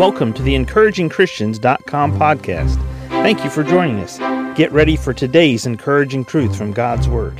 Welcome 0.00 0.32
to 0.32 0.42
the 0.42 0.54
encouragingchristians.com 0.54 2.18
podcast. 2.18 2.76
Thank 3.08 3.44
you 3.44 3.50
for 3.50 3.62
joining 3.62 3.98
us. 4.00 4.16
Get 4.56 4.72
ready 4.72 4.96
for 4.96 5.12
today's 5.12 5.66
encouraging 5.66 6.24
truth 6.24 6.56
from 6.56 6.72
God's 6.72 7.06
Word. 7.06 7.38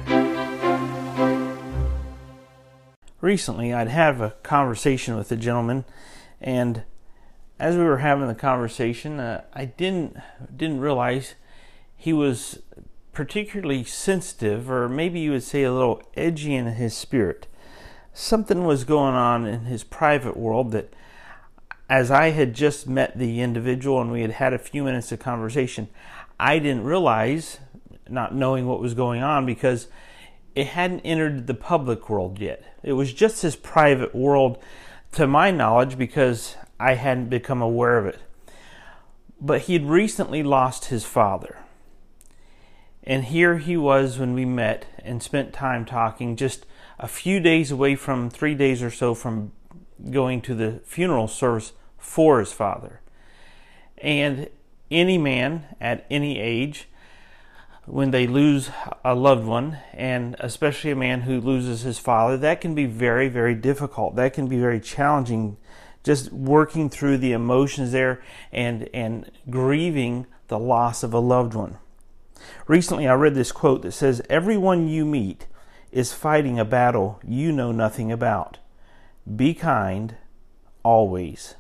Recently, 3.23 3.73
I'd 3.73 3.89
have 3.89 4.21
a 4.21 4.33
conversation 4.43 5.17
with 5.17 5.33
a 5.33 5.37
gentleman, 5.37 5.87
and 6.39 6.83
as 7.59 7.79
we 7.79 7.83
were 7.83 7.97
having 7.97 8.29
the 8.29 8.35
conversation, 8.35 9.21
uh, 9.21 9.45
I 9.55 9.65
didn't 9.65 10.19
didn't 10.55 10.81
realize 10.81 11.37
he 11.97 12.13
was 12.13 12.61
particularly 13.15 13.85
sensitive, 13.85 14.71
or 14.71 14.87
maybe 14.87 15.19
you 15.21 15.31
would 15.31 15.45
say 15.45 15.63
a 15.63 15.73
little 15.73 16.03
edgy 16.15 16.55
in 16.55 16.67
his 16.67 16.95
spirit. 16.95 17.47
Something 18.13 18.65
was 18.65 18.85
going 18.85 19.15
on 19.15 19.47
in 19.47 19.61
his 19.61 19.83
private 19.83 20.37
world 20.37 20.73
that 20.73 20.93
as 21.91 22.09
I 22.09 22.31
had 22.31 22.55
just 22.55 22.87
met 22.87 23.19
the 23.19 23.41
individual 23.41 24.01
and 24.01 24.13
we 24.13 24.23
had 24.23 24.31
had 24.31 24.55
a 24.55 24.59
few 24.59 24.85
minutes 24.85 25.11
of 25.11 25.19
conversation, 25.19 25.89
I 26.39 26.61
didn't 26.61 26.85
realize, 26.85 27.59
not 28.09 28.33
knowing 28.33 28.67
what 28.67 28.81
was 28.81 28.95
going 28.95 29.25
on, 29.25 29.45
because 29.45 29.89
it 30.55 30.69
hadn't 30.69 31.01
entered 31.01 31.49
the 31.49 31.55
public 31.55 32.09
world 32.09 32.39
yet. 32.39 32.63
It 32.85 32.93
was 32.93 33.13
just 33.13 33.43
his 33.43 33.57
private 33.57 34.15
world, 34.15 34.63
to 35.13 35.27
my 35.27 35.51
knowledge, 35.51 35.99
because 35.99 36.55
I 36.79 36.95
hadn't 36.95 37.29
become 37.29 37.61
aware 37.61 37.99
of 37.99 38.07
it. 38.07 38.21
But 39.41 39.63
he 39.63 39.73
had 39.73 39.87
recently 39.87 40.45
lost 40.45 40.87
his 40.87 41.05
father. 41.05 41.59
And 43.03 43.25
here 43.25 43.59
he 43.59 43.77
was 43.77 44.17
when 44.17 44.35
we 44.35 44.45
met 44.45 44.87
and 45.03 45.21
spent 45.21 45.53
time 45.53 45.85
talking, 45.85 46.37
just 46.37 46.67
a 47.01 47.09
few 47.09 47.41
days 47.41 47.73
away 47.73 47.97
from, 47.97 48.31
three 48.31 48.55
days 48.55 48.81
or 48.81 48.93
so 48.93 49.13
from 49.13 49.51
going 50.13 50.41
to 50.43 50.55
the 50.55 50.81
funeral 50.85 51.27
service 51.27 51.73
for 52.01 52.41
his 52.41 52.53
father. 52.53 53.01
And 53.99 54.49
any 54.91 55.19
man 55.19 55.77
at 55.81 56.07
any 56.11 56.41
age, 56.41 56.89
when 57.87 58.11
they 58.11 58.27
lose 58.27 58.71
a 59.05 59.15
loved 59.15 59.45
one, 59.45 59.79
and 59.93 60.37
especially 60.41 60.91
a 60.91 60.97
man 60.97 61.23
who 61.23 61.41
loses 61.41 61.83
his 61.83 61.99
father, 61.99 62.37
that 62.39 62.61
can 62.61 62.75
be 62.75 62.87
very, 62.87 63.29
very 63.29 63.55
difficult. 63.55 64.17
That 64.17 64.33
can 64.33 64.49
be 64.49 64.59
very 64.59 64.81
challenging. 64.81 65.57
Just 66.03 66.33
working 66.33 66.89
through 66.89 67.19
the 67.19 67.33
emotions 67.33 67.93
there 67.93 68.23
and, 68.53 68.89
and 68.95 69.31
grieving 69.51 70.27
the 70.49 70.59
loss 70.59 71.03
of 71.03 71.13
a 71.13 71.19
loved 71.19 71.55
one. 71.55 71.79
Recently, 72.67 73.07
I 73.07 73.15
read 73.15 73.35
this 73.35 73.53
quote 73.53 73.83
that 73.83 73.93
says, 73.93 74.23
Everyone 74.31 74.89
you 74.89 75.05
meet 75.05 75.47
is 75.93 76.13
fighting 76.13 76.59
a 76.59 76.65
battle 76.65 77.21
you 77.27 77.53
know 77.53 77.73
nothing 77.73 78.11
about. 78.11 78.59
Be 79.37 79.53
kind 79.53 80.17
always. 80.83 81.57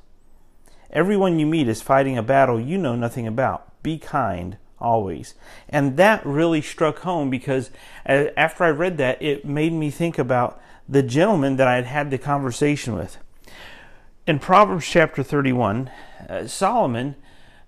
Everyone 0.92 1.38
you 1.38 1.46
meet 1.46 1.69
is 1.69 1.83
fighting 1.83 2.19
a 2.19 2.22
battle 2.22 2.60
you 2.60 2.77
know 2.77 2.96
nothing 2.96 3.27
about. 3.27 3.83
Be 3.83 3.98
kind 3.98 4.56
always. 4.80 5.34
And 5.69 5.97
that 5.97 6.24
really 6.24 6.60
struck 6.60 7.00
home 7.00 7.30
because 7.30 7.70
after 8.06 8.64
I 8.64 8.70
read 8.70 8.97
that, 8.98 9.20
it 9.22 9.44
made 9.44 9.72
me 9.72 9.91
think 9.91 10.19
about 10.19 10.60
the 10.88 11.02
gentleman 11.02 11.56
that 11.56 11.69
I 11.69 11.77
had 11.77 11.84
had 11.84 12.10
the 12.10 12.19
conversation 12.19 12.97
with. 12.97 13.19
In 14.27 14.38
Proverbs 14.38 14.86
chapter 14.86 15.22
31, 15.22 15.91
uh, 16.28 16.47
Solomon, 16.47 17.14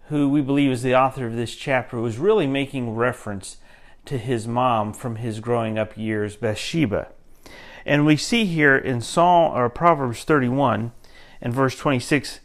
who 0.08 0.28
we 0.28 0.40
believe 0.40 0.70
is 0.70 0.82
the 0.82 0.94
author 0.94 1.26
of 1.26 1.34
this 1.34 1.54
chapter, 1.54 1.98
was 1.98 2.18
really 2.18 2.46
making 2.46 2.94
reference 2.94 3.58
to 4.04 4.18
his 4.18 4.48
mom 4.48 4.92
from 4.92 5.16
his 5.16 5.40
growing 5.40 5.78
up 5.78 5.96
years, 5.96 6.36
Bathsheba. 6.36 7.08
And 7.86 8.04
we 8.04 8.16
see 8.16 8.44
here 8.44 8.76
in 8.76 9.00
Psalm 9.00 9.56
or 9.56 9.68
Proverbs 9.68 10.24
31 10.24 10.92
and 11.40 11.52
verse 11.52 11.76
26 11.76 12.40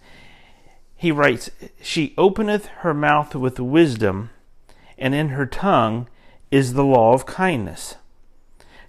he 0.98 1.12
writes, 1.12 1.50
She 1.82 2.16
openeth 2.18 2.66
her 2.80 2.94
mouth 2.94 3.36
with 3.36 3.60
wisdom, 3.60 4.32
and 4.98 5.14
in 5.14 5.30
her 5.30 5.46
tongue 5.46 6.08
is 6.50 6.74
the 6.74 6.84
law 6.84 7.14
of 7.14 7.28
kindness. 7.28 7.96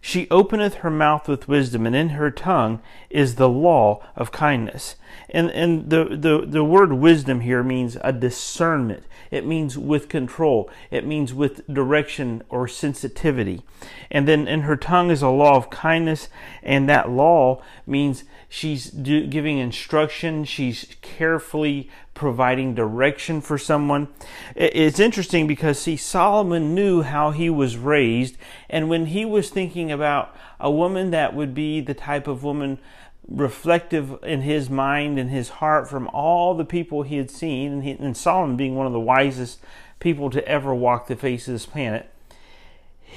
She 0.01 0.29
openeth 0.31 0.77
her 0.77 0.91
mouth 0.91 1.29
with 1.29 1.49
wisdom, 1.49 1.87
and 1.87 1.95
in 1.95 2.11
her 2.11 2.31
tongue 2.31 2.81
is 3.11 3.35
the 3.35 3.49
law 3.49 4.01
of 4.17 4.33
kindness. 4.33 4.97
And, 5.29 5.51
and 5.51 5.91
the, 5.91 6.05
the, 6.05 6.45
the 6.47 6.65
word 6.65 6.93
wisdom 6.93 7.41
here 7.41 7.63
means 7.63 7.97
a 8.03 8.13
discernment. 8.13 9.05
It 9.31 9.45
means 9.45 9.77
with 9.77 10.09
control. 10.09 10.71
It 10.91 11.07
means 11.07 11.35
with 11.35 11.67
direction 11.67 12.43
or 12.49 12.69
sensitivity. 12.69 13.63
And 14.11 14.27
then 14.27 14.49
in 14.49 14.63
her 14.63 14.77
tongue 14.77 15.11
is 15.11 15.23
a 15.23 15.29
law 15.29 15.57
of 15.57 15.71
kindness, 15.71 16.29
and 16.63 16.89
that 16.89 17.11
law 17.11 17.63
means 17.87 18.25
she's 18.49 18.91
do, 18.91 19.27
giving 19.27 19.59
instruction. 19.59 20.45
She's 20.45 20.97
carefully 21.03 21.91
providing 22.19 22.75
direction 22.75 23.41
for 23.41 23.57
someone. 23.57 24.09
It's 24.55 25.01
interesting 25.01 25.47
because, 25.47 25.79
see, 25.79 25.97
Solomon 25.97 26.75
knew 26.75 27.03
how 27.03 27.31
he 27.31 27.49
was 27.49 27.79
raised, 27.79 28.37
and 28.69 28.91
when 28.91 29.07
he 29.07 29.25
was 29.25 29.49
thinking 29.49 29.91
about 29.91 30.37
a 30.61 30.71
woman 30.71 31.13
that 31.13 31.35
would 31.35 31.55
be 31.55 31.81
the 31.81 31.95
type 31.95 32.27
of 32.27 32.45
woman 32.45 32.79
reflective 33.27 34.19
in 34.23 34.41
his 34.41 34.69
mind 34.69 35.19
and 35.19 35.31
his 35.31 35.49
heart 35.49 35.89
from 35.89 36.09
all 36.09 36.55
the 36.55 36.65
people 36.65 37.03
he 37.03 37.17
had 37.17 37.31
seen, 37.31 37.83
and, 37.83 38.17
Solomon 38.17 38.57
being 38.57 38.75
one 38.75 38.87
of 38.87 38.93
the 38.93 39.01
wisest 39.01 39.61
people 40.01 40.29
to 40.31 40.47
ever 40.47 40.75
walk 40.75 41.07
the 41.07 41.17
face 41.17 41.47
of 41.47 41.55
this 41.55 41.67
planet. 41.67 42.11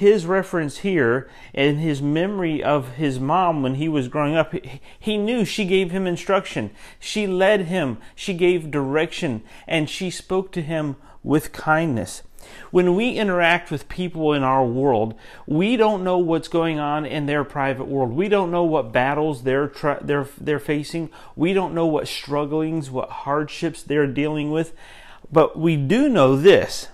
His 0.02 0.26
reference 0.26 0.78
here 0.78 1.30
and 1.54 1.78
his 1.78 2.02
memory 2.02 2.60
of 2.60 2.94
his 2.94 3.20
mom 3.20 3.62
when 3.62 3.76
he 3.76 3.88
was 3.88 4.08
growing 4.08 4.34
up, 4.34 4.52
he 4.98 5.16
knew 5.16 5.44
she 5.44 5.64
gave 5.64 5.92
him 5.92 6.08
instruction. 6.08 6.72
She 6.98 7.28
led 7.28 7.66
him. 7.66 7.98
She 8.16 8.34
gave 8.34 8.72
direction 8.72 9.44
and 9.64 9.88
she 9.88 10.10
spoke 10.10 10.50
to 10.52 10.60
him 10.60 10.96
with 11.22 11.52
kindness. 11.52 12.24
When 12.72 12.96
we 12.96 13.10
interact 13.10 13.70
with 13.70 13.88
people 13.88 14.32
in 14.32 14.42
our 14.42 14.66
world, 14.66 15.14
we 15.46 15.76
don't 15.76 16.02
know 16.02 16.18
what's 16.18 16.48
going 16.48 16.80
on 16.80 17.06
in 17.06 17.26
their 17.26 17.44
private 17.44 17.86
world. 17.86 18.10
We 18.10 18.28
don't 18.28 18.50
know 18.50 18.64
what 18.64 18.90
battles 18.90 19.44
they're 19.44 19.70
they're 20.00 20.26
they're 20.36 20.58
facing. 20.58 21.10
We 21.36 21.52
don't 21.52 21.74
know 21.74 21.86
what 21.86 22.08
strugglings, 22.08 22.90
what 22.90 23.08
hardships 23.08 23.84
they're 23.84 24.08
dealing 24.08 24.50
with. 24.50 24.74
But 25.30 25.56
we 25.56 25.76
do 25.76 26.08
know 26.08 26.34
this. 26.34 26.88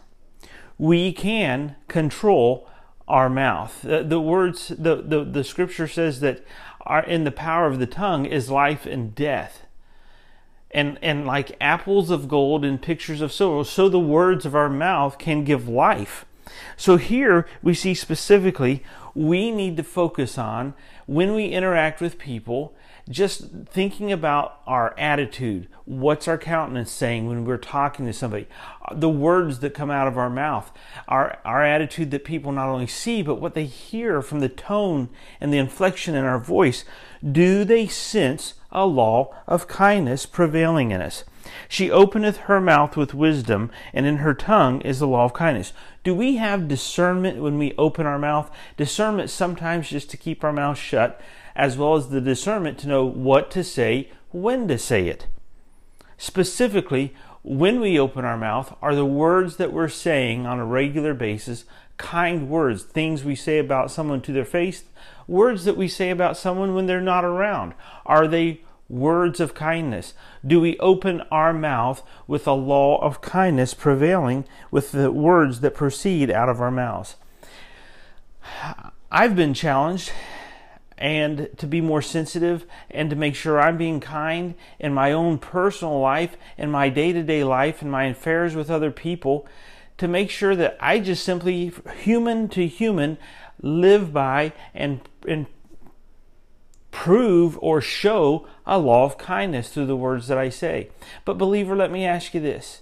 We 0.77 1.11
can 1.11 1.75
control 1.89 2.69
our 3.09 3.29
mouth. 3.29 3.83
The, 3.83 4.03
the 4.03 4.21
words 4.21 4.69
the, 4.69 4.97
the 4.97 5.25
the 5.25 5.45
scripture 5.45 5.89
says 5.89 6.21
that 6.21 6.45
are 6.83 7.05
in 7.05 7.25
the 7.25 7.31
power 7.31 7.67
of 7.67 7.79
the 7.79 7.87
tongue 7.87 8.25
is 8.27 8.51
life 8.51 8.87
and 8.87 9.15
death 9.15 9.65
and 10.71 10.99
and 11.03 11.27
like 11.27 11.57
apples 11.61 12.11
of 12.11 12.29
gold 12.29 12.65
and 12.65 12.81
pictures 12.81 13.21
of 13.21 13.33
silver 13.33 13.65
so 13.65 13.89
the 13.89 13.99
words 13.99 14.45
of 14.45 14.55
our 14.55 14.69
mouth 14.69 15.19
can 15.19 15.45
give 15.45 15.69
life 15.69 16.25
so 16.77 16.97
here 16.97 17.47
we 17.63 17.75
see 17.75 17.95
specifically 17.95 18.83
we 19.15 19.51
need 19.51 19.77
to 19.77 19.83
focus 19.83 20.39
on 20.39 20.75
when 21.07 21.35
we 21.35 21.47
interact 21.47 22.01
with 22.01 22.19
people 22.19 22.75
just 23.09 23.45
thinking 23.67 24.13
about 24.13 24.61
our 24.67 24.95
attitude. 24.99 25.69
What's 25.85 26.29
our 26.29 26.39
countenance 26.39 26.91
saying 26.91 27.27
when 27.27 27.45
we're 27.45 27.57
talking 27.57 28.07
to 28.07 28.13
somebody? 28.13 28.47
The 28.93 29.09
words 29.09 29.61
that 29.61 29.75
come 29.75 29.91
out 29.91 30.09
of 30.09 30.19
our 30.19 30.31
mouth 30.31 30.71
our 31.07 31.39
our 31.45 31.65
attitude 31.65 32.11
that 32.11 32.25
people 32.25 32.53
not 32.53 32.69
only 32.69 32.87
see 32.87 33.23
but 33.23 33.41
what 33.41 33.55
they 33.55 33.65
hear 33.65 34.21
from 34.21 34.41
the 34.41 34.49
tone 34.49 35.09
and 35.41 35.53
the 35.53 35.59
inflection 35.59 36.15
in 36.15 36.25
our 36.25 36.39
voice. 36.39 36.85
Do 37.23 37.65
they 37.65 37.87
sense 37.87 38.55
a 38.71 38.87
law 38.87 39.35
of 39.47 39.69
kindness 39.69 40.27
prevailing 40.27 40.91
in 40.91 41.01
us. 41.01 41.25
She 41.69 41.91
openeth 41.91 42.37
her 42.39 42.61
mouth 42.61 42.97
with 42.97 43.15
wisdom, 43.15 43.71
and 43.93 44.07
in 44.07 44.19
her 44.19 44.35
tongue 44.35 44.81
is 44.83 44.99
the 44.99 45.07
law 45.07 45.25
of 45.25 45.35
kindness. 45.35 45.73
Do 46.05 46.15
we 46.15 46.37
have 46.37 46.69
discernment 46.69 47.41
when 47.43 47.59
we 47.59 47.75
open 47.77 48.07
our 48.07 48.19
mouth? 48.19 48.51
Discernment 48.77 49.31
sometimes 49.31 49.91
just 49.91 50.11
to 50.11 50.17
keep 50.17 50.45
our 50.45 50.53
mouth 50.53 50.79
shut, 50.79 51.21
as 51.55 51.77
well 51.77 51.97
as 51.97 52.09
the 52.09 52.21
discernment 52.21 52.79
to 52.79 52.89
know 52.89 53.05
what 53.05 53.51
to 53.53 53.65
say, 53.65 54.11
when 54.31 54.69
to 54.69 54.79
say 54.79 55.09
it. 55.09 55.27
Specifically, 56.17 57.15
when 57.43 57.81
we 57.81 57.99
open 57.99 58.25
our 58.25 58.37
mouth, 58.37 58.77
are 58.83 58.95
the 58.95 59.05
words 59.05 59.57
that 59.57 59.73
we're 59.73 59.89
saying 59.89 60.47
on 60.47 60.59
a 60.59 60.67
regular 60.67 61.15
basis 61.15 61.65
kind 61.99 62.49
words, 62.49 62.85
things 62.85 63.25
we 63.25 63.35
say 63.35 63.59
about 63.59 63.91
someone 63.91 64.21
to 64.23 64.33
their 64.33 64.45
face, 64.45 64.85
words 65.27 65.65
that 65.65 65.77
we 65.77 65.89
say 65.89 66.11
about 66.11 66.37
someone 66.37 66.75
when 66.75 66.87
they're 66.87 67.01
not 67.01 67.25
around? 67.25 67.75
Are 68.07 68.27
they 68.27 68.63
words 68.89 69.41
of 69.41 69.55
kindness? 69.55 70.15
Do 70.47 70.61
we 70.61 70.79
open 70.79 71.23
our 71.31 71.53
mouth 71.53 72.03
with 72.27 72.47
a 72.47 72.53
law 72.53 72.99
of 73.03 73.21
kindness 73.21 73.75
prevailing 73.75 74.45
with 74.71 74.93
the 74.93 75.13
words 75.13 75.61
that 75.61 75.75
proceed 75.75 76.31
out 76.31 76.49
of 76.49 76.61
our 76.61 76.71
mouths? 76.71 77.17
I've 79.11 79.37
been 79.37 79.55
challenged 79.55 80.13
and 80.97 81.49
to 81.57 81.67
be 81.67 81.81
more 81.81 82.03
sensitive 82.03 82.67
and 82.91 83.09
to 83.11 83.17
make 83.17 83.35
sure 83.35 83.61
I'm 83.61 83.79
being 83.79 84.01
kind 84.01 84.55
in 84.79 84.93
my 84.93 85.13
own 85.13 85.39
personal 85.39 86.01
life, 86.01 86.37
in 86.57 86.71
my 86.71 86.89
day 86.89 87.13
to 87.13 87.23
day 87.23 87.45
life, 87.45 87.83
in 87.83 87.91
my 87.91 88.05
affairs 88.05 88.57
with 88.57 88.71
other 88.71 88.91
people, 88.91 89.47
to 89.99 90.09
make 90.09 90.31
sure 90.31 90.57
that 90.57 90.77
I 90.81 90.99
just 90.99 91.25
simply, 91.25 91.73
human 92.01 92.49
to 92.51 92.67
human, 92.67 93.19
live 93.63 94.13
by 94.13 94.53
and, 94.75 95.01
and 95.27 95.47
prove 96.99 97.57
or 97.63 97.81
show 97.81 98.45
a 98.67 98.77
law 98.77 99.05
of 99.05 99.17
kindness 99.17 99.69
through 99.69 99.87
the 99.87 99.95
words 99.95 100.27
that 100.27 100.37
I 100.37 100.49
say. 100.49 100.89
But, 101.25 101.39
believer, 101.39 101.77
let 101.77 101.93
me 101.93 102.05
ask 102.05 102.35
you 102.35 102.41
this 102.41 102.81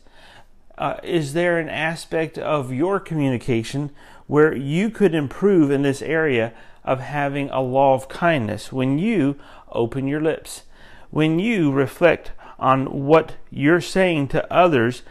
uh, 0.78 0.96
Is 1.02 1.34
there 1.34 1.58
an 1.58 1.68
aspect 1.68 2.38
of 2.38 2.72
your 2.72 2.98
communication 2.98 3.90
where 4.26 4.56
you 4.56 4.88
could 4.88 5.14
improve 5.14 5.70
in 5.70 5.82
this 5.82 6.00
area 6.00 6.54
of 6.82 7.00
having 7.00 7.50
a 7.50 7.60
law 7.60 7.92
of 7.92 8.08
kindness 8.08 8.72
when 8.72 8.98
you 8.98 9.36
open 9.70 10.08
your 10.08 10.22
lips? 10.22 10.62
When 11.10 11.38
you 11.38 11.70
reflect 11.70 12.32
on 12.58 13.04
what 13.04 13.34
you're 13.50 13.82
saying 13.82 14.28
to 14.28 14.50
others, 14.50 15.02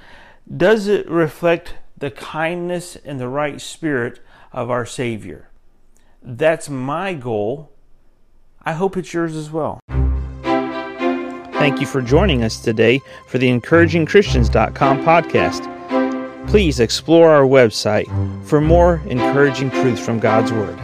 does 0.52 0.88
it 0.88 1.08
reflect 1.08 1.76
the 1.96 2.10
kindness 2.10 2.96
and 3.06 3.20
the 3.20 3.30
right 3.30 3.62
spirit 3.62 4.20
of 4.52 4.72
our 4.72 4.88
Savior? 4.88 5.50
That's 6.24 6.70
my 6.70 7.14
goal. 7.14 7.75
I 8.66 8.74
hope 8.74 8.98
it's 8.98 9.14
yours 9.14 9.36
as 9.36 9.52
well. 9.52 9.80
Thank 11.54 11.80
you 11.80 11.88
for 11.88 12.02
joining 12.02 12.44
us 12.44 12.60
today 12.60 13.02
for 13.28 13.38
the 13.38 13.48
encouragingchristians.com 13.48 15.04
podcast. 15.04 16.48
Please 16.48 16.80
explore 16.80 17.32
our 17.32 17.46
website 17.46 18.06
for 18.46 18.62
more 18.62 19.02
encouraging 19.08 19.72
truths 19.72 20.04
from 20.04 20.20
God's 20.20 20.52
Word. 20.52 20.78